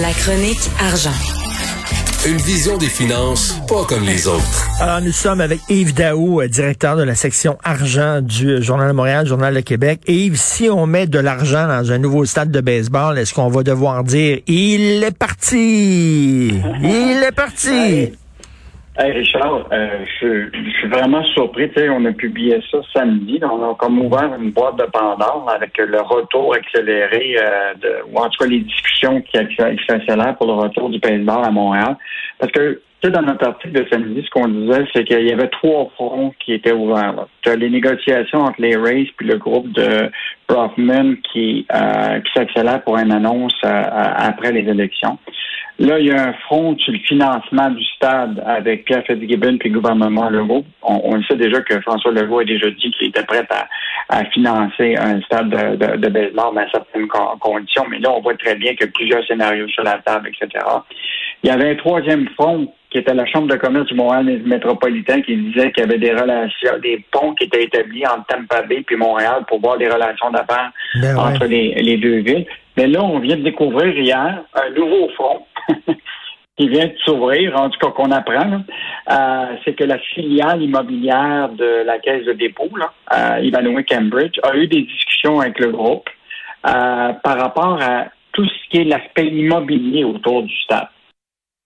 La 0.00 0.12
chronique 0.12 0.60
argent. 0.80 1.12
Une 2.26 2.36
vision 2.36 2.76
des 2.76 2.88
finances 2.88 3.58
pas 3.66 3.84
comme 3.84 4.04
les 4.04 4.26
autres. 4.26 4.68
Alors, 4.80 5.00
nous 5.00 5.12
sommes 5.12 5.40
avec 5.40 5.60
Yves 5.70 5.94
Daou, 5.94 6.42
euh, 6.42 6.48
directeur 6.48 6.96
de 6.96 7.04
la 7.04 7.14
section 7.14 7.56
argent 7.64 8.20
du 8.20 8.48
euh, 8.50 8.60
Journal 8.60 8.88
de 8.88 8.92
Montréal, 8.92 9.26
Journal 9.26 9.54
de 9.54 9.60
Québec. 9.60 10.00
Yves, 10.06 10.36
si 10.36 10.68
on 10.68 10.86
met 10.86 11.06
de 11.06 11.18
l'argent 11.18 11.68
dans 11.68 11.90
un 11.90 11.98
nouveau 11.98 12.26
stade 12.26 12.50
de 12.50 12.60
baseball, 12.60 13.16
est-ce 13.18 13.32
qu'on 13.32 13.48
va 13.48 13.62
devoir 13.62 14.04
dire 14.04 14.40
il 14.46 15.02
est 15.02 15.16
parti? 15.16 16.48
Il 16.82 17.24
est 17.26 17.34
parti! 17.34 18.12
Hey 19.00 19.12
Richard, 19.12 19.68
euh, 19.70 20.04
je, 20.20 20.48
je, 20.52 20.70
suis 20.70 20.88
vraiment 20.88 21.22
surpris. 21.26 21.70
On 21.88 22.04
a 22.04 22.10
publié 22.10 22.60
ça 22.68 22.78
samedi. 22.92 23.38
On 23.44 23.70
a 23.70 23.72
comme 23.76 24.00
ouvert 24.00 24.34
une 24.36 24.50
boîte 24.50 24.74
de 24.74 24.86
Pandore 24.86 25.48
avec 25.54 25.78
le 25.78 26.00
retour 26.00 26.52
accéléré, 26.56 27.36
euh, 27.38 27.74
de, 27.74 27.94
ou 28.10 28.18
en 28.18 28.28
tout 28.28 28.42
cas 28.42 28.50
les 28.50 28.58
discussions 28.58 29.20
qui, 29.20 29.38
s'accélèrent 29.88 30.36
pour 30.36 30.48
le 30.48 30.54
retour 30.54 30.90
du 30.90 30.98
baseball 30.98 31.44
à 31.44 31.50
Montréal. 31.52 31.96
Parce 32.40 32.50
que 32.50 32.82
tu 33.00 33.06
sais, 33.06 33.12
dans 33.12 33.22
notre 33.22 33.46
article 33.46 33.72
de 33.72 33.86
samedi, 33.88 34.24
ce 34.24 34.30
qu'on 34.30 34.48
disait, 34.48 34.84
c'est 34.92 35.04
qu'il 35.04 35.26
y 35.26 35.32
avait 35.32 35.48
trois 35.48 35.88
fronts 35.94 36.34
qui 36.40 36.52
étaient 36.52 36.72
ouverts. 36.72 37.26
Tu 37.42 37.50
as 37.50 37.54
les 37.54 37.70
négociations 37.70 38.40
entre 38.40 38.60
les 38.60 38.76
Rays 38.76 39.06
puis 39.16 39.26
le 39.26 39.38
groupe 39.38 39.70
de 39.70 40.10
Brofman 40.48 41.16
qui, 41.32 41.64
euh, 41.72 42.18
qui 42.20 42.32
s'accélère 42.34 42.82
pour 42.82 42.98
une 42.98 43.12
annonce 43.12 43.54
euh, 43.64 43.82
après 43.92 44.50
les 44.50 44.68
élections. 44.68 45.16
Là, 45.78 46.00
il 46.00 46.06
y 46.06 46.10
a 46.10 46.30
un 46.30 46.32
front 46.32 46.76
sur 46.76 46.92
le 46.92 46.98
financement 46.98 47.70
du 47.70 47.84
stade 47.84 48.42
avec 48.44 48.84
Pierre 48.84 49.04
Fitzgibbon 49.06 49.58
puis 49.58 49.68
le 49.68 49.78
gouvernement 49.78 50.28
Legault. 50.28 50.64
On, 50.82 51.22
sait 51.22 51.36
déjà 51.36 51.60
que 51.60 51.80
François 51.82 52.10
Legault 52.10 52.40
a 52.40 52.44
déjà 52.44 52.68
dit 52.68 52.90
qu'il 52.90 53.08
était 53.08 53.22
prêt 53.22 53.46
à, 54.08 54.24
financer 54.24 54.96
un 54.96 55.20
stade 55.20 55.50
de, 55.50 55.76
de, 55.76 56.08
de 56.08 56.32
dans 56.34 56.52
certaines 56.72 57.06
conditions, 57.38 57.84
mais 57.88 58.00
là, 58.00 58.10
on 58.10 58.20
voit 58.20 58.34
très 58.34 58.56
bien 58.56 58.74
que 58.74 58.86
plusieurs 58.86 59.24
scénarios 59.24 59.68
sur 59.68 59.84
la 59.84 59.98
table, 59.98 60.30
etc. 60.30 60.64
Il 61.44 61.48
y 61.48 61.52
avait 61.52 61.70
un 61.70 61.76
troisième 61.76 62.28
front 62.30 62.72
qui 62.90 62.98
était 62.98 63.14
la 63.14 63.26
Chambre 63.26 63.48
de 63.48 63.56
commerce 63.56 63.86
du 63.86 63.94
Montréal 63.94 64.40
métropolitain 64.46 65.20
qui 65.20 65.36
disait 65.36 65.70
qu'il 65.72 65.84
y 65.84 65.86
avait 65.86 65.98
des 65.98 66.12
relations, 66.12 66.78
des 66.82 67.04
ponts 67.10 67.34
qui 67.34 67.44
étaient 67.44 67.64
établis 67.64 68.06
entre 68.06 68.26
Tampa 68.26 68.62
Bay 68.62 68.82
puis 68.86 68.96
Montréal 68.96 69.44
pour 69.46 69.60
voir 69.60 69.76
des 69.76 69.88
relations 69.88 70.30
d'affaires 70.30 70.72
ben 71.02 71.16
entre 71.16 71.44
les, 71.44 71.74
les 71.74 71.96
deux 71.98 72.18
villes. 72.18 72.46
Mais 72.76 72.86
là, 72.86 73.02
on 73.02 73.18
vient 73.18 73.36
de 73.36 73.42
découvrir 73.42 73.96
hier 73.98 74.42
un 74.54 74.70
nouveau 74.70 75.08
front 75.10 75.44
qui 76.58 76.68
vient 76.68 76.86
de 76.86 76.94
s'ouvrir, 77.04 77.56
en 77.56 77.70
tout 77.70 77.78
cas 77.78 77.90
qu'on 77.92 78.10
apprend, 78.10 78.62
euh, 79.10 79.46
c'est 79.64 79.74
que 79.74 79.84
la 79.84 79.98
filiale 79.98 80.60
immobilière 80.62 81.50
de 81.50 81.84
la 81.84 81.98
Caisse 81.98 82.24
de 82.24 82.32
dépôt, 82.32 82.68
là, 82.76 82.92
euh, 83.14 83.82
Cambridge, 83.88 84.38
a 84.42 84.56
eu 84.56 84.66
des 84.66 84.82
discussions 84.82 85.40
avec 85.40 85.58
le 85.60 85.70
groupe 85.70 86.08
euh, 86.66 87.12
par 87.22 87.38
rapport 87.38 87.80
à 87.80 88.06
tout 88.32 88.44
ce 88.44 88.70
qui 88.70 88.78
est 88.78 88.84
l'aspect 88.84 89.28
immobilier 89.28 90.04
autour 90.04 90.42
du 90.42 90.54
stade. 90.62 90.88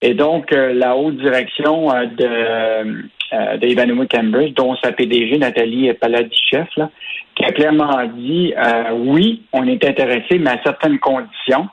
Et 0.02 0.14
donc, 0.14 0.52
euh, 0.52 0.74
la 0.74 0.96
haute 0.96 1.16
direction 1.16 1.86
de, 1.86 3.08
de 3.32 4.04
Cambridge, 4.06 4.54
dont 4.54 4.76
sa 4.76 4.92
PDG, 4.92 5.38
Nathalie 5.38 5.92
Paladichef, 5.94 6.68
là, 6.76 6.90
qui 7.34 7.44
a 7.44 7.52
clairement 7.52 8.04
dit 8.14 8.52
oui, 8.94 9.42
on 9.52 9.66
est 9.66 9.84
intéressé, 9.84 10.38
mais 10.38 10.50
à 10.50 10.60
certaines 10.62 10.98
conditions. 10.98 11.68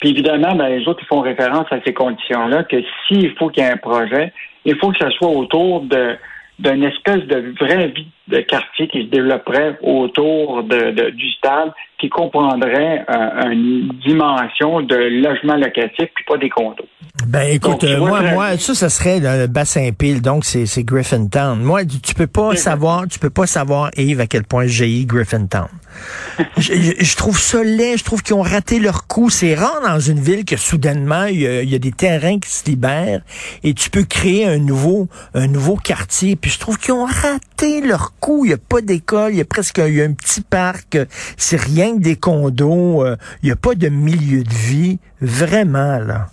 Puis 0.00 0.10
évidemment, 0.10 0.54
ben, 0.54 0.68
les 0.68 0.88
autres 0.88 1.04
font 1.06 1.20
référence 1.20 1.66
à 1.70 1.78
ces 1.84 1.92
conditions-là, 1.94 2.64
que 2.64 2.76
s'il 3.06 3.30
faut 3.36 3.48
qu'il 3.48 3.62
y 3.62 3.66
ait 3.66 3.70
un 3.70 3.76
projet, 3.76 4.32
il 4.64 4.76
faut 4.76 4.90
que 4.90 4.98
ce 4.98 5.10
soit 5.10 5.28
autour 5.28 5.82
de 5.82 6.16
d'une 6.58 6.84
espèce 6.84 7.24
de 7.26 7.52
vraie 7.58 7.88
vie 7.88 8.06
de 8.28 8.40
quartier 8.40 8.88
qui 8.88 9.02
se 9.02 9.10
développerait 9.10 9.78
autour 9.82 10.62
de, 10.64 11.10
du 11.10 11.30
stade, 11.32 11.72
qui 11.98 12.08
comprendrait 12.08 13.04
euh, 13.08 13.50
une 13.50 13.88
dimension 14.06 14.80
de 14.80 14.96
logement 14.96 15.56
locatif, 15.56 16.08
puis 16.14 16.24
pas 16.26 16.36
des 16.38 16.50
condos. 16.50 16.86
Ben 17.28 17.48
écoute, 17.48 17.84
euh, 17.84 17.98
moi, 17.98 18.22
moi, 18.22 18.56
ça, 18.58 18.74
ça 18.74 18.88
serait 18.88 19.20
le 19.20 19.46
bassin 19.46 19.90
pile, 19.96 20.20
donc 20.20 20.44
c'est 20.44 20.82
Griffintown. 20.82 21.62
Moi, 21.62 21.84
tu 21.84 22.14
peux 22.14 22.26
pas 22.26 22.56
savoir, 22.56 23.06
tu 23.08 23.18
peux 23.18 23.30
pas 23.30 23.46
savoir, 23.46 23.90
Yves, 23.96 24.20
à 24.20 24.26
quel 24.26 24.44
point 24.44 24.66
j'ai 24.66 25.04
Griffintown. 25.04 25.68
je, 26.58 26.72
je, 26.98 27.16
trouve 27.16 27.38
ça 27.38 27.62
laid, 27.62 27.98
je 27.98 28.04
trouve 28.04 28.22
qu'ils 28.22 28.34
ont 28.34 28.42
raté 28.42 28.80
leur 28.80 29.06
coup. 29.06 29.30
C'est 29.30 29.54
rare 29.54 29.80
dans 29.86 30.00
une 30.00 30.18
ville 30.18 30.44
que 30.44 30.56
soudainement, 30.56 31.26
il 31.26 31.40
y, 31.40 31.74
a, 31.74 31.78
des 31.78 31.92
terrains 31.92 32.40
qui 32.40 32.50
se 32.50 32.64
libèrent 32.66 33.20
et 33.62 33.74
tu 33.74 33.90
peux 33.90 34.02
créer 34.02 34.46
un 34.46 34.58
nouveau, 34.58 35.08
un 35.34 35.46
nouveau 35.46 35.76
quartier. 35.76 36.34
Puis 36.36 36.50
je 36.50 36.58
trouve 36.58 36.78
qu'ils 36.78 36.94
ont 36.94 37.06
raté 37.06 37.80
leur 37.80 38.12
coup. 38.24 38.44
Il 38.44 38.48
n'y 38.48 38.54
a 38.54 38.58
pas 38.58 38.80
d'école, 38.80 39.32
il 39.32 39.38
y 39.38 39.40
a 39.40 39.44
presque 39.44 39.78
y 39.78 40.00
a 40.00 40.04
un 40.04 40.14
petit 40.14 40.40
parc, 40.40 40.98
c'est 41.36 41.60
rien 41.60 41.96
que 41.96 42.02
des 42.02 42.16
condos, 42.16 43.04
euh, 43.04 43.16
il 43.42 43.46
n'y 43.46 43.52
a 43.52 43.56
pas 43.56 43.74
de 43.74 43.88
milieu 43.88 44.42
de 44.42 44.54
vie. 44.70 44.98
Vraiment, 45.20 45.98
là. 45.98 46.28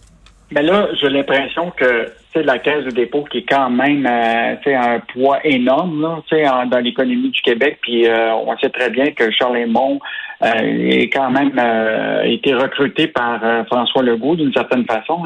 Mais 0.52 0.62
là, 0.64 0.88
j'ai 1.00 1.10
l'impression 1.10 1.72
que 1.72 2.12
c'est 2.34 2.44
la 2.44 2.60
caisse 2.60 2.86
de 2.86 2.92
dépôt 2.92 3.26
qui 3.30 3.40
est 3.40 3.50
quand 3.50 3.70
même 3.70 4.06
euh, 4.06 4.56
un 4.66 5.00
poids 5.00 5.40
énorme 5.44 6.02
là, 6.02 6.54
en, 6.54 6.66
dans 6.66 6.80
l'économie 6.80 7.30
du 7.30 7.42
Québec. 7.42 7.80
Puis 7.82 8.08
euh, 8.08 8.34
on 8.34 8.58
sait 8.58 8.70
très 8.70 8.90
bien 8.90 9.12
que 9.12 9.30
Charles 9.32 9.54
Raymond 9.54 10.00
euh, 10.44 10.48
est 10.90 11.10
quand 11.10 11.30
même 11.30 11.52
euh, 11.60 12.24
été 12.24 12.54
recruté 12.54 13.08
par 13.08 13.42
François 13.68 14.04
Legault 14.04 14.36
d'une 14.36 14.54
certaine 14.54 14.86
façon. 14.86 15.24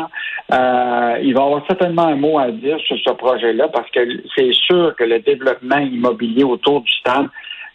il 0.52 1.34
va 1.34 1.44
avoir 1.44 1.66
certainement 1.68 2.08
un 2.08 2.16
mot 2.16 2.40
à 2.40 2.52
dire 2.52 2.80
sur 2.80 2.98
ce 2.98 3.12
projet-là 3.12 3.68
parce 3.70 3.90
que 3.92 4.00
c'est 4.36 4.54
sûr 4.54 4.96
que 4.98 5.04
le 5.04 5.20
développement 5.20 5.80
immobilier 5.80 6.44
autour 6.44 6.82
du 6.82 6.92
stade 6.94 7.28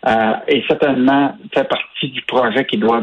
euh, 0.07 0.33
et 0.49 0.63
certainement 0.67 1.35
fait 1.53 1.69
partie 1.69 2.09
du 2.09 2.23
projet 2.23 2.65
qui 2.65 2.79
doit 2.79 3.03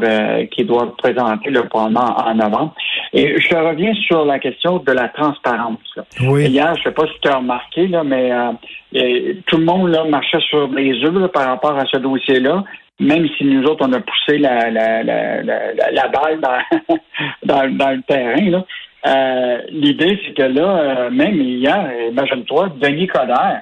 qui 0.51 0.65
doit 0.65 0.95
présenter 0.97 1.51
le 1.51 1.63
probablement 1.63 2.17
en 2.17 2.33
novembre. 2.33 2.73
Et 3.13 3.39
je 3.39 3.55
reviens 3.55 3.93
sur 3.93 4.25
la 4.25 4.39
question 4.39 4.79
de 4.79 4.91
la 4.91 5.09
transparence. 5.09 5.77
Oui. 6.21 6.47
Hier, 6.47 6.75
je 6.77 6.83
sais 6.83 6.91
pas 6.91 7.05
si 7.05 7.19
tu 7.21 7.29
as 7.29 7.37
remarqué, 7.37 7.87
là, 7.87 8.03
mais 8.03 8.31
euh, 8.31 9.33
tout 9.45 9.57
le 9.57 9.65
monde 9.65 9.89
là, 9.89 10.05
marchait 10.05 10.39
sur 10.49 10.67
les 10.69 11.03
œufs 11.03 11.31
par 11.31 11.47
rapport 11.47 11.77
à 11.77 11.85
ce 11.85 11.97
dossier-là. 11.97 12.63
Même 12.99 13.27
si 13.37 13.45
nous 13.45 13.63
autres, 13.65 13.85
on 13.87 13.93
a 13.93 13.99
poussé 13.99 14.39
la, 14.39 14.71
la, 14.71 15.03
la, 15.03 15.43
la, 15.43 16.07
balle 16.07 16.39
dans, 16.41 16.95
dans, 17.45 17.77
dans, 17.77 17.91
le 17.91 18.01
terrain, 18.01 18.49
là. 18.49 18.65
Euh, 19.05 19.61
l'idée, 19.69 20.19
c'est 20.25 20.33
que 20.33 20.41
là, 20.41 20.77
euh, 20.79 21.09
même 21.11 21.39
hier, 21.39 21.91
imagine-toi, 22.09 22.69
Denis 22.81 23.05
Coderre, 23.05 23.61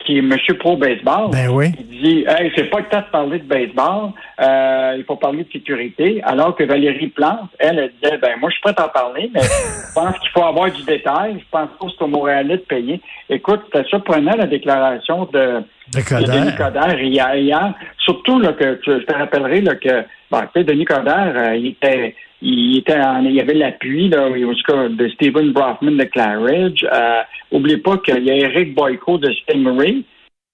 qui 0.00 0.18
est 0.18 0.22
Monsieur 0.22 0.56
Pro 0.58 0.76
Baseball. 0.76 1.30
Ben 1.30 1.48
oui. 1.48 1.72
Il 1.78 2.02
dit 2.02 2.24
Hey, 2.28 2.52
c'est 2.54 2.70
pas 2.70 2.80
le 2.80 2.84
temps 2.86 3.00
de 3.00 3.10
parler 3.10 3.38
de 3.38 3.44
baseball, 3.44 4.12
euh, 4.40 4.94
il 4.98 5.04
faut 5.04 5.16
parler 5.16 5.44
de 5.44 5.52
sécurité. 5.52 6.20
Alors 6.24 6.54
que 6.54 6.64
Valérie 6.64 7.08
Plante, 7.08 7.50
elle, 7.58 7.78
elle 7.78 7.92
disait 8.02 8.18
Ben 8.18 8.38
moi 8.40 8.50
je 8.50 8.54
suis 8.54 8.62
prête 8.62 8.78
à 8.78 8.86
en 8.86 8.88
parler, 8.90 9.30
mais 9.32 9.40
je 9.40 9.94
pense 9.94 10.18
qu'il 10.18 10.30
faut 10.30 10.44
avoir 10.44 10.70
du 10.70 10.82
détail. 10.82 11.36
Je 11.38 11.44
pense 11.50 11.68
pas 11.78 11.86
que 11.86 11.92
c'est 11.96 12.04
au 12.04 12.08
Montréalais 12.08 12.58
de 12.58 12.62
payer. 12.62 13.00
Écoute, 13.30 13.60
c'était 13.66 13.88
surprenant 13.88 14.36
la 14.36 14.46
déclaration 14.46 15.24
de, 15.32 15.62
de, 15.92 16.26
Denis 16.26 16.54
Coderre 16.56 17.00
hier, 17.00 17.74
Surtout 18.04 18.38
là, 18.38 18.52
que 18.52 18.78
je 18.84 19.04
te 19.04 19.14
rappellerai 19.14 19.62
là, 19.62 19.74
que 19.76 20.04
ben, 20.30 20.46
Denis 20.54 20.84
Coderre, 20.84 21.32
euh, 21.36 21.56
il 21.56 21.68
était 21.68 22.14
il 22.42 22.78
était 22.78 23.00
il 23.22 23.32
y 23.32 23.40
avait 23.40 23.54
l'appui 23.54 24.08
là, 24.10 24.28
de 24.28 25.08
Stephen 25.14 25.52
Brofman 25.52 25.96
de 25.96 26.04
Claridge. 26.04 26.84
Euh, 26.84 27.22
Oublie 27.50 27.78
pas 27.78 27.96
qu'il 27.98 28.24
y 28.24 28.30
a 28.30 28.34
Eric 28.34 28.74
Boyko 28.74 29.16
de 29.16 29.32
Stingray, 29.32 30.04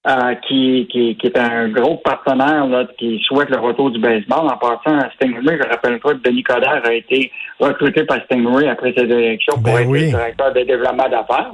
euh, 0.07 0.35
qui, 0.47 0.87
qui, 0.89 1.17
qui, 1.17 1.27
est 1.27 1.37
un 1.37 1.67
gros 1.67 1.97
partenaire 1.97 2.67
là, 2.67 2.87
qui 2.97 3.19
souhaite 3.25 3.49
le 3.49 3.59
retour 3.59 3.91
du 3.91 3.99
baseball. 3.99 4.47
En 4.47 4.57
passant 4.57 4.97
à 4.97 5.09
Stingray, 5.15 5.59
je 5.61 5.67
rappelle 5.67 5.99
pas 5.99 6.13
que 6.13 6.29
Denis 6.29 6.43
Coderre 6.43 6.81
a 6.85 6.93
été 6.93 7.29
recruté 7.59 8.05
par 8.05 8.23
Stingray 8.23 8.69
après 8.69 8.93
cette 8.95 9.11
élection 9.11 9.55
pour 9.55 9.63
ben 9.63 9.81
être 9.81 9.91
directeur 9.91 10.53
de 10.53 10.61
développement 10.61 11.09
d'affaires. 11.09 11.51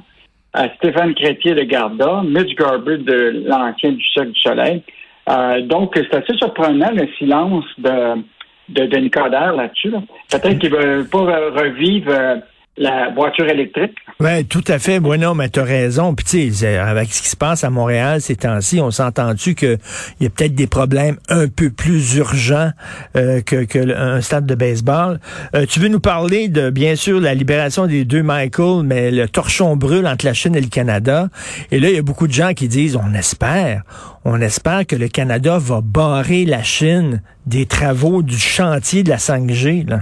Euh, 0.55 0.67
Stéphane 0.77 1.13
Crétier 1.15 1.55
de 1.55 1.63
Garda, 1.63 2.21
Mitch 2.23 2.55
Garber 2.55 2.97
de 2.97 3.43
l'ancien 3.47 3.91
du 3.91 4.03
Cercle 4.13 4.31
du 4.31 4.39
Soleil. 4.39 4.83
Euh, 5.29 5.61
donc, 5.61 5.93
c'est 5.95 6.13
assez 6.15 6.37
surprenant 6.37 6.91
le 6.91 7.07
silence 7.17 7.65
de, 7.77 8.23
de 8.69 8.85
Denis 8.85 9.11
Coderre 9.11 9.55
là-dessus. 9.55 9.91
Peut-être 10.29 10.57
qu'il 10.59 10.71
ne 10.71 10.77
veut 10.77 11.07
pas 11.07 11.17
revivre 11.61 12.11
euh, 12.11 12.35
la 12.77 13.09
voiture 13.09 13.49
électrique. 13.49 13.95
Oui, 14.19 14.45
tout 14.45 14.63
à 14.67 14.79
fait. 14.79 14.99
Moi, 14.99 15.17
non, 15.17 15.35
mais 15.35 15.49
tu 15.49 15.59
as 15.59 15.63
raison. 15.63 16.13
Puis, 16.13 16.51
avec 16.63 17.11
ce 17.11 17.21
qui 17.21 17.29
se 17.29 17.35
passe 17.35 17.63
à 17.63 17.69
Montréal 17.69 18.21
ces 18.21 18.35
temps-ci, 18.35 18.79
on 18.79 18.91
s'est 18.91 19.03
entendu 19.03 19.55
qu'il 19.55 19.77
y 20.19 20.25
a 20.25 20.29
peut-être 20.29 20.55
des 20.55 20.67
problèmes 20.67 21.17
un 21.29 21.47
peu 21.47 21.69
plus 21.69 22.15
urgents 22.15 22.71
euh, 23.15 23.41
que, 23.41 23.63
que 23.65 23.95
un 23.95 24.21
stade 24.21 24.45
de 24.45 24.55
baseball. 24.55 25.19
Euh, 25.55 25.65
tu 25.67 25.79
veux 25.79 25.87
nous 25.87 25.99
parler 25.99 26.47
de, 26.47 26.69
bien 26.69 26.95
sûr, 26.95 27.19
la 27.19 27.33
libération 27.33 27.87
des 27.87 28.05
deux 28.05 28.23
Michael, 28.23 28.83
mais 28.83 29.11
le 29.11 29.27
torchon 29.27 29.75
brûle 29.75 30.07
entre 30.07 30.25
la 30.25 30.33
Chine 30.33 30.55
et 30.55 30.61
le 30.61 30.69
Canada. 30.69 31.29
Et 31.71 31.79
là, 31.79 31.89
il 31.89 31.95
y 31.95 31.99
a 31.99 32.03
beaucoup 32.03 32.27
de 32.27 32.33
gens 32.33 32.53
qui 32.53 32.67
disent, 32.67 32.95
on 32.95 33.13
espère, 33.13 33.83
on 34.25 34.39
espère 34.41 34.85
que 34.85 34.95
le 34.95 35.07
Canada 35.07 35.57
va 35.57 35.81
barrer 35.81 36.45
la 36.45 36.63
Chine 36.63 37.21
des 37.45 37.65
travaux 37.65 38.21
du 38.21 38.37
chantier 38.37 39.03
de 39.03 39.09
la 39.09 39.17
5G, 39.17 39.87
là. 39.87 40.01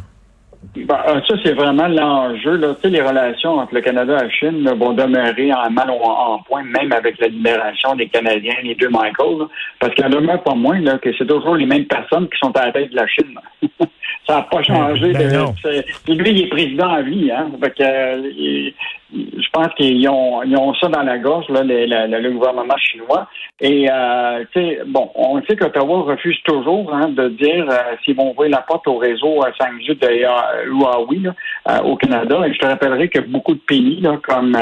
Ben, 0.76 0.98
euh, 1.08 1.22
ça, 1.28 1.36
c'est 1.44 1.54
vraiment 1.54 1.88
l'enjeu. 1.88 2.58
Là. 2.58 2.76
Tu 2.76 2.82
sais, 2.82 2.90
les 2.90 3.02
relations 3.02 3.60
entre 3.60 3.74
le 3.76 3.82
Canada 3.82 4.18
et 4.20 4.24
la 4.24 4.30
Chine 4.30 4.70
vont 4.78 4.94
demeurer 4.94 5.54
en 5.54 5.70
mal 5.70 5.90
ou 5.90 6.04
en, 6.04 6.40
point, 6.40 6.64
même 6.64 6.92
avec 6.92 7.20
la 7.20 7.28
libération 7.28 7.96
des 7.96 8.08
Canadiens, 8.08 8.56
les 8.64 8.76
deux 8.76 8.90
Michael. 8.90 9.48
parce 9.80 9.94
qu'il 9.94 10.06
en 10.06 10.10
demeure 10.10 10.42
pas 10.44 10.56
moins 10.56 10.80
là, 10.80 10.98
que 10.98 11.10
c'est 11.18 11.26
toujours 11.28 11.56
les 11.56 11.66
mêmes 11.66 11.86
personnes 11.86 12.28
qui 12.30 12.38
sont 12.40 12.52
à 12.58 12.68
la 12.68 12.72
tête 12.72 12.92
de 12.92 12.96
la 12.96 13.08
Chine. 13.08 13.40
Ça 14.28 14.38
n'a 14.38 14.42
pas 14.42 14.64
changé. 14.64 15.14
Ben 15.14 15.32
de, 15.32 15.38
non. 15.38 15.54
c'est- 15.62 15.86
lui, 16.10 16.32
il 16.32 16.42
est 16.44 16.48
président 16.48 16.90
à 16.90 17.02
vie. 17.04 17.32
Hein? 17.32 17.52
Fait 17.62 17.72
que, 17.72 17.84
euh, 17.84 18.32
il- 18.36 18.74
je 19.16 19.50
pense 19.52 19.74
qu'ils 19.76 20.08
ont, 20.10 20.44
ils 20.44 20.58
ont 20.58 20.74
ça 20.76 20.88
dans 20.90 21.04
la 21.04 21.18
gorge, 21.18 21.48
là, 21.50 21.64
le, 21.64 21.86
le- 21.86 22.32
gouvernement 22.32 22.78
chinois. 22.78 23.28
Et, 23.62 23.88
euh, 23.90 24.44
bon, 24.88 25.10
on 25.16 25.42
sait 25.44 25.56
qu'Ottawa 25.56 26.02
refuse 26.02 26.38
toujours 26.44 26.94
hein, 26.94 27.10
de 27.10 27.30
dire 27.30 27.66
euh, 27.70 27.96
s'ils 28.04 28.16
vont 28.16 28.32
ouvrir 28.32 28.50
la 28.52 28.62
porte 28.62 28.88
au 28.88 28.98
réseau 28.98 29.42
euh, 29.44 29.52
5G 29.60 29.98
de 30.00 30.08
euh, 30.08 30.66
Huawei 30.68 31.20
là, 31.20 31.36
euh, 31.70 31.82
au 31.84 31.96
Canada. 31.96 32.46
Et 32.46 32.54
je 32.54 32.60
te 32.60 32.66
rappellerai 32.66 33.08
que 33.10 33.22
beaucoup 33.22 33.54
de 33.54 33.60
pays, 33.60 34.02
là, 34.02 34.18
comme 34.22 34.58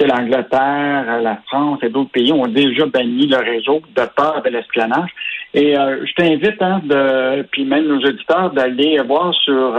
l'Angleterre, 0.00 1.20
la 1.22 1.36
France 1.46 1.78
et 1.82 1.88
d'autres 1.88 2.10
pays 2.10 2.32
ont 2.32 2.46
déjà 2.46 2.86
banni 2.86 3.26
le 3.26 3.38
réseau 3.38 3.80
de 3.96 4.02
peur 4.16 4.42
de 4.44 4.50
l'espionnage. 4.50 5.10
Et 5.54 5.74
je 5.74 6.12
t'invite, 6.14 6.60
hein, 6.60 6.80
de, 6.84 7.42
puis 7.52 7.64
même 7.64 7.86
nos 7.86 8.00
auditeurs, 8.00 8.50
d'aller 8.50 8.98
voir 9.06 9.32
sur 9.34 9.76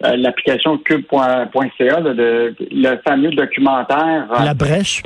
l'application 0.00 0.78
cube.ca 0.78 2.00
là, 2.00 2.14
de, 2.14 2.54
le 2.70 2.96
fameux 3.06 3.30
documentaire. 3.30 4.26
euh, 4.32 4.44
La 4.44 4.54
brèche? 4.54 5.02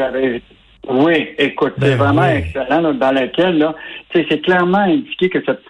Oui, 0.87 1.29
écoute, 1.38 1.73
Ben 1.79 1.87
c'est 1.93 1.94
vraiment 1.96 2.23
oui. 2.23 2.37
excellent 2.41 2.81
là, 2.82 2.93
dans 2.93 3.12
lequel 3.12 3.56
là, 3.56 3.75
c'est 4.12 4.43
clairement 4.43 4.81
indiqué 4.81 5.31
que 5.31 5.43
cette, 5.46 5.62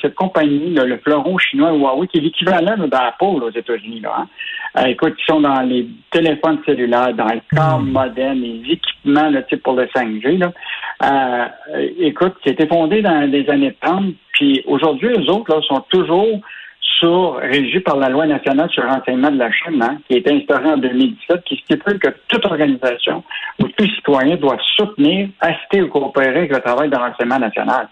cette 0.00 0.14
compagnie, 0.14 0.72
là, 0.72 0.84
le 0.86 0.96
fleuron 0.96 1.36
chinois 1.36 1.72
Huawei, 1.72 2.06
qui 2.06 2.16
est 2.18 2.20
l'équivalent 2.22 2.78
d'Apple 2.88 3.24
aux 3.42 3.50
États-Unis, 3.50 4.00
là, 4.00 4.14
hein, 4.20 4.28
euh, 4.78 4.86
écoute, 4.86 5.12
ils 5.18 5.30
sont 5.30 5.42
dans 5.42 5.60
les 5.60 5.86
téléphones 6.10 6.58
cellulaires, 6.64 7.12
dans 7.12 7.26
les 7.26 7.42
corps 7.54 7.80
Hmm. 7.80 7.90
modernes, 7.92 8.40
les 8.40 8.62
équipements 8.72 9.28
là, 9.28 9.42
pour 9.62 9.74
le 9.74 9.86
5G. 9.94 10.38
Là. 10.38 10.52
Euh, 11.04 11.46
euh, 11.74 11.88
écoute, 11.98 12.32
c'était 12.42 12.66
fondé 12.66 13.02
dans 13.02 13.30
les 13.30 13.46
années 13.50 13.76
30, 13.82 14.14
puis 14.32 14.62
aujourd'hui, 14.66 15.10
les 15.14 15.28
autres 15.28 15.54
là, 15.54 15.60
sont 15.68 15.84
toujours 15.90 16.40
sur, 17.02 17.36
régis 17.36 17.82
par 17.82 17.96
la 17.96 18.08
loi 18.08 18.26
nationale 18.26 18.70
sur 18.70 18.82
le 18.84 18.90
renseignement 18.90 19.30
de 19.30 19.38
la 19.38 19.50
Chine, 19.50 19.82
hein, 19.82 19.98
qui 20.08 20.14
a 20.14 20.18
été 20.18 20.32
instaurée 20.34 20.70
en 20.72 20.76
2017, 20.76 21.42
qui 21.44 21.56
stipule 21.56 21.98
que 21.98 22.08
toute 22.28 22.44
organisation 22.46 23.24
ou 23.60 23.66
tout 23.68 23.86
citoyen 23.96 24.36
doit 24.36 24.56
soutenir, 24.76 25.28
assister 25.40 25.82
ou 25.82 25.88
coopérer 25.88 26.38
avec 26.38 26.52
le 26.52 26.60
travail 26.60 26.88
de 26.90 26.96
renseignement 26.96 27.38
national. 27.38 27.88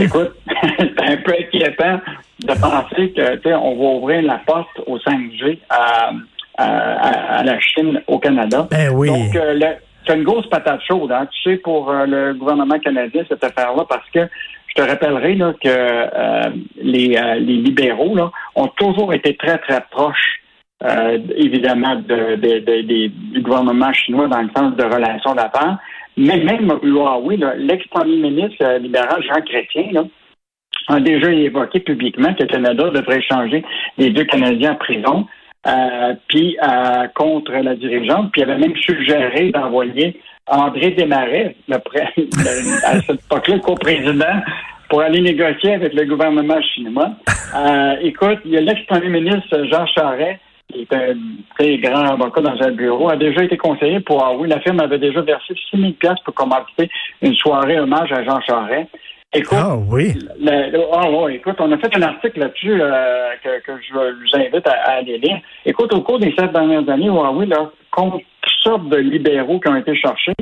Écoute, 0.00 0.32
c'est 0.78 1.00
un 1.00 1.16
peu 1.18 1.32
inquiétant 1.38 2.00
de 2.40 2.60
penser 2.60 3.12
que 3.12 3.48
on 3.54 3.74
va 3.76 3.84
ouvrir 3.98 4.22
la 4.22 4.38
porte 4.46 4.80
au 4.86 4.98
5G 4.98 5.58
à, 5.68 6.10
à, 6.58 6.64
à- 6.64 7.38
à 7.38 7.42
la 7.44 7.60
Chine 7.60 8.00
au 8.06 8.18
Canada. 8.18 8.66
Ben 8.70 8.90
oui. 8.94 9.08
Donc, 9.08 9.34
euh, 9.36 9.54
le- 9.54 9.76
c'est 10.06 10.16
une 10.16 10.24
grosse 10.24 10.48
patate 10.48 10.80
chaude, 10.88 11.12
hein, 11.12 11.26
tu 11.30 11.50
sais, 11.50 11.56
pour 11.58 11.90
euh, 11.90 12.06
le 12.06 12.34
gouvernement 12.34 12.78
canadien, 12.78 13.22
cette 13.28 13.44
affaire-là, 13.44 13.84
parce 13.88 14.08
que 14.10 14.20
te 14.80 14.88
rappellerai 14.88 15.36
que 15.36 15.68
euh, 15.68 16.50
les, 16.76 17.16
euh, 17.16 17.34
les 17.34 17.56
libéraux 17.56 18.16
ont 18.54 18.68
toujours 18.78 19.12
été 19.12 19.36
très, 19.36 19.58
très 19.58 19.80
proches, 19.90 20.40
euh, 20.82 21.18
évidemment, 21.36 21.96
du 21.96 23.40
gouvernement 23.40 23.92
chinois 23.92 24.28
dans 24.28 24.42
le 24.42 24.48
sens 24.56 24.76
de 24.76 24.84
relations 24.84 25.34
d'affaires. 25.34 25.78
Mais 26.16 26.38
même 26.38 26.72
Huawei, 26.82 27.38
l'ex-premier 27.56 28.16
ministre 28.16 28.78
libéral 28.78 29.22
Jean 29.22 29.40
Chrétien, 29.42 30.08
a 30.88 31.00
déjà 31.00 31.30
évoqué 31.30 31.80
publiquement 31.80 32.34
que 32.34 32.42
le 32.42 32.48
Canada 32.48 32.90
devrait 32.90 33.22
changer 33.22 33.62
les 33.98 34.10
deux 34.10 34.24
Canadiens 34.24 34.72
en 34.72 34.76
prison, 34.76 35.26
puis 36.28 36.56
contre 37.14 37.52
la 37.52 37.74
dirigeante, 37.76 38.32
puis 38.32 38.42
il 38.42 38.50
avait 38.50 38.58
même 38.58 38.76
suggéré 38.76 39.50
d'envoyer 39.50 40.20
André 40.50 40.90
Desmarais, 40.90 41.54
le 41.68 41.76
à 42.86 43.00
cette 43.02 43.20
époque-là, 43.24 43.58
co-président, 43.60 44.40
pour 44.88 45.00
aller 45.02 45.20
négocier 45.20 45.74
avec 45.74 45.94
le 45.94 46.04
gouvernement 46.04 46.60
chinois. 46.62 47.10
Euh, 47.56 47.94
écoute, 48.02 48.38
il 48.44 48.52
y 48.52 48.56
a 48.56 48.60
l'ex-premier 48.60 49.08
ministre 49.20 49.64
Jean 49.70 49.86
Charest, 49.86 50.40
qui 50.72 50.82
est 50.82 50.92
un 50.94 51.14
très 51.58 51.78
grand 51.78 52.04
avocat 52.12 52.40
dans 52.42 52.60
un 52.62 52.70
bureau, 52.72 53.08
a 53.10 53.16
déjà 53.16 53.44
été 53.44 53.56
conseiller 53.56 54.00
pour 54.00 54.18
Huawei. 54.22 54.48
La 54.48 54.60
firme 54.60 54.80
avait 54.80 54.98
déjà 54.98 55.20
versé 55.20 55.54
6 55.70 55.80
000 55.80 55.92
piastres 55.92 56.22
pour 56.24 56.34
commencer 56.34 56.88
une 57.22 57.34
soirée 57.34 57.78
hommage 57.80 58.10
à 58.12 58.22
Jean 58.24 58.40
Charest. 58.40 58.88
Écoute, 59.32 59.58
Ah 59.60 59.76
oui. 59.76 60.12
le- 60.40 60.72
le- 60.72 60.84
ah 60.92 61.06
écoute, 61.32 61.54
on 61.60 61.70
a 61.70 61.78
fait 61.78 61.96
un 61.96 62.02
article 62.02 62.40
là-dessus 62.40 62.80
euh, 62.80 63.28
que, 63.44 63.62
que 63.64 63.72
je 63.80 63.92
vous 63.94 64.36
invite 64.36 64.66
à, 64.66 64.72
à 64.72 64.90
aller 64.98 65.18
lire. 65.18 65.38
Écoute, 65.64 65.92
au 65.94 66.00
cours 66.00 66.18
des 66.18 66.34
sept 66.36 66.52
dernières 66.52 66.88
années, 66.88 67.06
Huawei, 67.06 67.46
là, 67.46 67.70
toutes 67.96 68.22
sortes 68.62 68.88
de 68.88 68.96
libéraux 68.96 69.58
qui 69.60 69.68
ont 69.68 69.76
été 69.76 69.94
cherchés, 69.96 70.32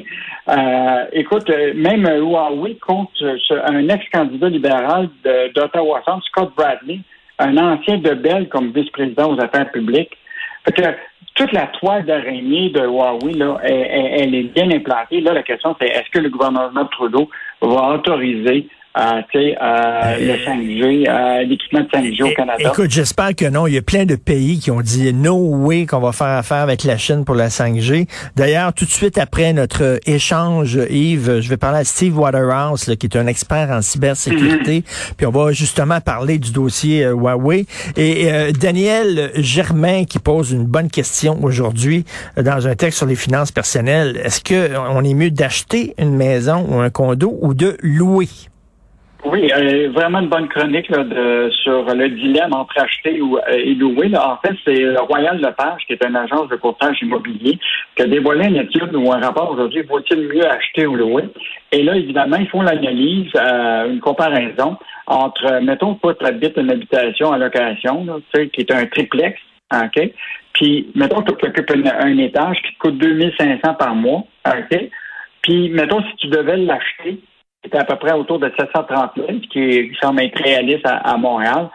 euh, 0.48 1.04
écoute, 1.12 1.48
euh, 1.50 1.72
même 1.74 2.06
euh, 2.06 2.18
Huawei 2.20 2.76
contre 2.76 3.12
ce- 3.46 3.70
un 3.72 3.88
ex-candidat 3.88 4.48
libéral 4.48 5.08
d'Ottawa 5.54 6.02
Centre, 6.04 6.24
Scott 6.26 6.52
Bradley, 6.56 7.00
un 7.38 7.56
ancien 7.56 7.98
de 7.98 8.14
Bell 8.14 8.48
comme 8.48 8.72
vice-président 8.72 9.32
aux 9.34 9.40
affaires 9.40 9.70
publiques. 9.70 10.16
Fait 10.64 10.72
que 10.72 10.88
toute 11.34 11.52
la 11.52 11.66
toile 11.68 12.04
d'araignée 12.04 12.70
de 12.70 12.80
Huawei, 12.80 13.32
là, 13.34 13.58
elle- 13.62 14.10
elle 14.20 14.34
est 14.34 14.52
bien 14.54 14.70
implantée. 14.70 15.20
Là, 15.20 15.32
la 15.34 15.42
question, 15.44 15.76
c'est 15.80 15.86
est-ce 15.88 16.10
que 16.10 16.18
le 16.18 16.30
gouvernement 16.30 16.84
Trudeau 16.86 17.28
va 17.62 17.94
autoriser 17.94 18.66
euh, 18.96 19.22
euh, 19.34 20.18
le 20.18 20.44
5G, 20.44 21.08
euh, 21.08 21.44
l'équipement 21.44 21.80
de 21.80 21.88
5G 21.88 22.22
au 22.22 22.34
Canada? 22.34 22.70
Écoute, 22.72 22.90
j'espère 22.90 23.34
que 23.34 23.48
non. 23.48 23.66
Il 23.66 23.74
y 23.74 23.78
a 23.78 23.82
plein 23.82 24.04
de 24.04 24.16
pays 24.16 24.58
qui 24.58 24.70
ont 24.70 24.80
dit 24.80 25.12
no 25.12 25.36
way 25.36 25.86
qu'on 25.86 26.00
va 26.00 26.12
faire 26.12 26.28
affaire 26.28 26.58
avec 26.58 26.84
la 26.84 26.96
Chine 26.96 27.24
pour 27.24 27.34
la 27.34 27.48
5G. 27.48 28.08
D'ailleurs, 28.36 28.72
tout 28.72 28.84
de 28.84 28.90
suite 28.90 29.18
après 29.18 29.52
notre 29.52 30.00
échange, 30.06 30.78
Yves, 30.90 31.40
je 31.40 31.48
vais 31.48 31.56
parler 31.56 31.80
à 31.80 31.84
Steve 31.84 32.18
Waterhouse, 32.18 32.86
là, 32.88 32.96
qui 32.96 33.06
est 33.06 33.16
un 33.16 33.26
expert 33.26 33.70
en 33.70 33.82
cybersécurité. 33.82 34.84
Puis 35.16 35.26
on 35.26 35.30
va 35.30 35.52
justement 35.52 36.00
parler 36.00 36.38
du 36.38 36.52
dossier 36.52 37.04
euh, 37.04 37.12
Huawei. 37.12 37.66
Et 37.96 38.32
euh, 38.32 38.52
Daniel 38.52 39.30
Germain 39.34 40.04
qui 40.04 40.18
pose 40.18 40.52
une 40.52 40.64
bonne 40.64 40.90
question 40.90 41.38
aujourd'hui 41.42 42.04
euh, 42.36 42.42
dans 42.42 42.66
un 42.66 42.74
texte 42.74 42.98
sur 42.98 43.06
les 43.06 43.16
finances 43.16 43.52
personnelles. 43.52 44.20
Est-ce 44.22 44.40
que 44.40 44.76
on 44.76 45.04
est 45.04 45.14
mieux 45.14 45.30
d'acheter 45.30 45.94
une 45.98 46.16
maison 46.16 46.66
ou 46.68 46.80
un 46.80 46.90
condo 46.90 47.38
ou 47.40 47.54
de 47.54 47.76
louer? 47.82 48.28
Oui, 49.24 49.50
euh, 49.52 49.90
vraiment 49.90 50.20
une 50.20 50.28
bonne 50.28 50.48
chronique 50.48 50.88
là, 50.90 51.02
de, 51.02 51.50
sur 51.62 51.84
le 51.92 52.08
dilemme 52.08 52.54
entre 52.54 52.78
acheter 52.78 53.20
ou, 53.20 53.36
euh, 53.36 53.40
et 53.50 53.74
louer. 53.74 54.08
là. 54.08 54.30
En 54.30 54.36
fait, 54.36 54.54
c'est 54.64 54.80
le 54.80 55.00
Royal 55.00 55.40
Lepage, 55.40 55.82
qui 55.86 55.94
est 55.94 56.04
une 56.06 56.14
agence 56.14 56.48
de 56.48 56.54
courtage 56.56 57.02
immobilier, 57.02 57.58
qui 57.96 58.02
a 58.02 58.06
dévoilé 58.06 58.46
une 58.46 58.56
étude 58.56 58.94
ou 58.94 59.12
un 59.12 59.18
rapport 59.18 59.50
aujourd'hui, 59.50 59.82
vaut-il 59.82 60.20
mieux 60.28 60.46
acheter 60.46 60.86
ou 60.86 60.94
louer? 60.94 61.24
Et 61.72 61.82
là, 61.82 61.96
évidemment, 61.96 62.36
ils 62.36 62.48
font 62.48 62.62
l'analyse, 62.62 63.32
euh, 63.36 63.90
une 63.90 64.00
comparaison 64.00 64.76
entre, 65.08 65.46
euh, 65.52 65.60
mettons, 65.62 65.94
toi, 65.94 66.14
tu 66.14 66.24
habites 66.24 66.56
une 66.56 66.70
habitation 66.70 67.32
à 67.32 67.38
location, 67.38 68.04
là, 68.04 68.18
tu 68.32 68.40
sais, 68.40 68.48
qui 68.50 68.60
est 68.60 68.72
un 68.72 68.86
triplex, 68.86 69.40
OK? 69.74 70.12
Puis, 70.52 70.90
mettons, 70.94 71.22
tu 71.22 71.32
occupes 71.32 71.70
un, 71.70 72.06
un 72.06 72.18
étage 72.18 72.62
qui 72.62 72.72
te 72.72 72.78
coûte 72.78 72.98
2500 72.98 73.74
par 73.74 73.96
mois, 73.96 74.22
OK? 74.46 74.90
Puis, 75.42 75.70
mettons, 75.70 76.02
si 76.02 76.16
tu 76.18 76.26
devais 76.28 76.56
l'acheter, 76.56 77.18
à 77.74 77.84
peu 77.84 77.96
près 77.96 78.12
autour 78.12 78.38
de 78.38 78.52
730 78.58 79.12
000, 79.16 79.26
ce 79.42 79.48
qui, 79.48 79.96
semble 80.00 80.22
être 80.22 80.42
réaliste 80.42 80.86
à, 80.86 80.96
à 80.98 81.16
Montréal. 81.16 81.68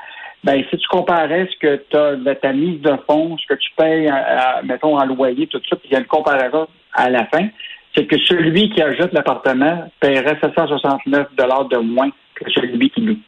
Ben, 0.43 0.61
si 0.69 0.77
tu 0.77 0.87
comparais 0.89 1.47
ce 1.51 1.57
que 1.57 1.83
tu 1.89 1.95
as 1.95 2.15
de 2.15 2.33
ta 2.33 2.51
mise 2.51 2.81
de 2.81 2.93
fonds, 3.07 3.37
ce 3.37 3.53
que 3.53 3.57
tu 3.59 3.69
payes, 3.77 4.07
à- 4.07 4.57
à- 4.57 4.61
mettons, 4.61 4.97
en 4.97 5.05
loyer, 5.05 5.47
tout 5.47 5.61
ça, 5.69 5.75
puis 5.77 5.87
il 5.89 5.93
y 5.93 5.95
a 5.95 5.99
une 5.99 6.05
comparaison 6.05 6.67
à 6.93 7.09
la 7.09 7.25
fin, 7.27 7.47
c'est 7.95 8.05
que 8.05 8.17
celui 8.25 8.69
qui 8.71 8.81
ajoute 8.81 9.13
l'appartement 9.13 9.89
paierait 9.99 10.37
769 10.41 11.27
de 11.35 11.77
moins 11.77 12.09
que 12.35 12.51
celui 12.51 12.89
qui 12.89 13.01
loue. 13.01 13.19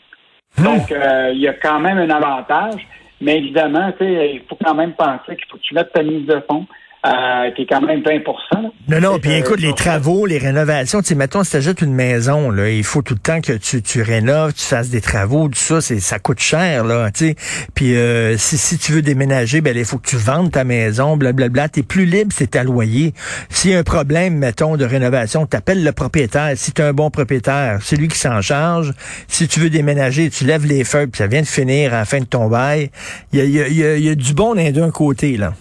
Donc, 0.63 0.91
euh, 0.91 1.31
il 1.33 1.39
y 1.41 1.47
a 1.47 1.53
quand 1.53 1.79
même 1.79 1.97
un 1.97 2.09
avantage, 2.09 2.85
mais 3.21 3.37
évidemment, 3.37 3.91
tu 3.93 4.05
sais, 4.05 4.31
il 4.35 4.41
faut 4.47 4.57
quand 4.63 4.73
même 4.73 4.93
penser 4.93 5.35
qu'il 5.35 5.45
faut 5.49 5.57
que 5.57 5.61
tu 5.61 5.73
mettes 5.73 5.91
ta 5.93 6.03
mise 6.03 6.25
de 6.25 6.41
fonds, 6.49 6.65
euh, 7.05 7.51
qui 7.51 7.61
est 7.63 7.65
quand 7.67 7.81
même 7.81 8.01
20 8.03 8.11
là. 8.51 8.69
Non, 8.87 8.99
non, 8.99 9.19
puis 9.19 9.31
écoute, 9.33 9.59
les 9.59 9.73
travaux, 9.73 10.25
les 10.25 10.37
rénovations, 10.37 11.01
tu 11.01 11.09
sais, 11.09 11.15
mettons, 11.15 11.43
si 11.43 11.51
t'achètes 11.51 11.81
une 11.81 11.93
maison, 11.93 12.49
là, 12.49 12.69
il 12.69 12.83
faut 12.83 13.01
tout 13.01 13.13
le 13.13 13.19
temps 13.19 13.41
que 13.41 13.53
tu, 13.53 13.81
tu 13.81 14.01
rénoves, 14.01 14.53
tu 14.53 14.63
fasses 14.63 14.89
des 14.89 15.01
travaux, 15.01 15.47
tout 15.47 15.53
ça, 15.59 15.81
c'est, 15.81 15.99
ça 15.99 16.17
coûte 16.19 16.39
cher, 16.39 16.83
là, 16.83 17.11
tu 17.11 17.29
sais. 17.29 17.35
Puis 17.75 17.95
euh, 17.95 18.37
si, 18.37 18.57
si 18.57 18.77
tu 18.77 18.91
veux 18.93 19.01
déménager, 19.01 19.61
ben, 19.61 19.75
il 19.77 19.85
faut 19.85 19.97
que 19.97 20.07
tu 20.07 20.17
vendes 20.17 20.51
ta 20.51 20.63
maison, 20.63 21.17
blablabla. 21.17 21.69
T'es 21.69 21.83
plus 21.83 22.05
libre, 22.05 22.31
c'est 22.35 22.51
ta 22.51 22.63
loyer. 22.63 23.13
S'il 23.49 23.71
y 23.71 23.75
a 23.75 23.79
un 23.79 23.83
problème, 23.83 24.35
mettons, 24.37 24.75
de 24.77 24.85
rénovation, 24.85 25.45
t'appelles 25.45 25.83
le 25.83 25.91
propriétaire. 25.91 26.53
Si 26.55 26.71
t'es 26.71 26.83
un 26.83 26.93
bon 26.93 27.09
propriétaire, 27.11 27.79
c'est 27.81 27.95
lui 27.95 28.07
qui 28.07 28.17
s'en 28.17 28.41
charge. 28.41 28.93
Si 29.27 29.47
tu 29.47 29.59
veux 29.59 29.69
déménager, 29.69 30.29
tu 30.29 30.45
lèves 30.45 30.65
les 30.65 30.83
feuilles, 30.83 31.07
puis 31.07 31.17
ça 31.19 31.27
vient 31.27 31.41
de 31.41 31.47
finir 31.47 31.93
à 31.93 31.97
la 31.97 32.05
fin 32.05 32.19
de 32.19 32.25
ton 32.25 32.47
bail. 32.49 32.89
Il 33.33 33.39
y 33.39 33.41
a, 33.41 33.45
y 33.45 33.61
a- 33.61 33.67
y 33.67 33.83
a- 33.83 33.95
il 33.97 34.05
y 34.05 34.09
a 34.09 34.15
du 34.15 34.33
bon 34.33 34.55
d'un 34.55 34.91
côté, 34.91 35.37
là. 35.37 35.53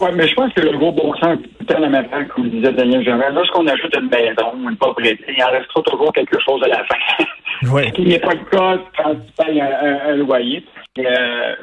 Oui, 0.00 0.08
mais 0.14 0.26
je 0.28 0.34
pense 0.34 0.52
que 0.54 0.60
le 0.62 0.76
gros 0.78 0.92
bon 0.92 1.12
sens, 1.16 1.38
tout 1.58 1.64
temps 1.66 1.78
la 1.78 1.88
comme 2.24 2.48
disait 2.48 2.72
Daniel 2.72 3.04
Germain, 3.04 3.30
lorsqu'on 3.30 3.66
ajoute 3.66 3.94
une 3.96 4.08
maison, 4.08 4.52
une 4.70 4.76
propriété, 4.76 5.24
il 5.36 5.42
en 5.44 5.50
restera 5.50 5.82
toujours 5.82 6.12
quelque 6.12 6.38
chose 6.40 6.62
à 6.64 6.68
la 6.68 6.84
fin. 6.84 6.96
Oui. 7.74 7.82
Ce 7.88 7.92
qui 7.92 8.02
n'est 8.06 8.18
pas 8.18 8.32
le 8.32 8.44
cas 8.50 8.78
quand 8.96 9.14
tu 9.16 9.44
payes 9.44 9.60
un, 9.60 9.66
un- 9.66 10.12
un 10.12 10.16
loyer. 10.16 10.64
Euh, 10.98 11.54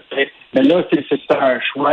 mais 0.53 0.61
là, 0.61 0.83
c'est 0.93 1.03
c'est 1.09 1.35
un 1.35 1.59
choix 1.73 1.91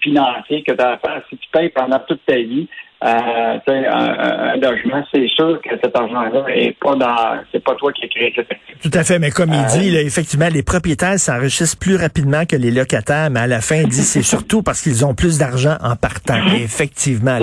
financier 0.00 0.62
que 0.62 0.72
tu 0.72 0.80
as 0.80 0.90
à 0.92 0.98
faire. 0.98 1.22
Si 1.28 1.36
tu 1.36 1.48
payes 1.50 1.70
pendant 1.70 1.98
toute 2.06 2.24
ta 2.26 2.36
vie, 2.36 2.68
euh, 3.02 3.58
un, 3.66 4.52
un, 4.52 4.56
logement, 4.56 5.02
c'est 5.12 5.26
sûr 5.28 5.58
que 5.62 5.70
cet 5.82 5.96
argent-là 5.96 6.44
est 6.54 6.76
pas 6.78 6.94
dans, 6.96 7.40
c'est 7.50 7.64
pas 7.64 7.74
toi 7.74 7.90
qui 7.92 8.04
as 8.04 8.08
créé. 8.08 8.34
Tout 8.82 8.90
à 8.92 9.04
fait, 9.04 9.18
mais 9.18 9.30
comme 9.30 9.54
il 9.54 9.64
dit, 9.66 9.90
là, 9.90 10.02
effectivement, 10.02 10.48
les 10.52 10.62
propriétaires 10.62 11.18
s'enrichissent 11.18 11.76
plus 11.76 11.96
rapidement 11.96 12.44
que 12.44 12.56
les 12.56 12.70
locataires, 12.70 13.30
mais 13.30 13.40
à 13.40 13.46
la 13.46 13.62
fin, 13.62 13.76
il 13.76 13.88
dit 13.88 14.02
c'est 14.02 14.22
surtout 14.34 14.62
parce 14.62 14.82
qu'ils 14.82 15.06
ont 15.06 15.14
plus 15.14 15.38
d'argent 15.38 15.76
en 15.82 15.96
partant. 15.96 16.40
Et 16.54 16.62
effectivement, 16.62 17.38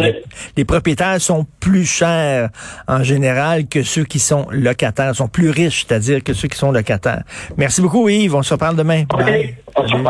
les, 0.55 0.65
propriétaires 0.65 1.19
sont 1.19 1.47
plus 1.59 1.85
chers 1.85 2.49
en 2.87 3.01
général 3.01 3.67
que 3.67 3.81
ceux 3.81 4.03
qui 4.03 4.19
sont 4.19 4.45
locataires, 4.51 5.15
sont 5.15 5.27
plus 5.27 5.49
riches, 5.49 5.85
c'est-à-dire 5.87 6.23
que 6.23 6.33
ceux 6.33 6.49
qui 6.49 6.57
sont 6.57 6.71
locataires. 6.71 7.23
Merci 7.57 7.81
beaucoup, 7.81 8.07
Yves. 8.09 8.35
On 8.35 8.43
se 8.43 8.53
reparle 8.53 8.75
demain. 8.75 9.05
Okay. 9.11 9.55
On 9.75 9.87
se 9.87 9.93
reparle 9.93 10.03